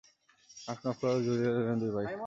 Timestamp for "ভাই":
1.95-2.07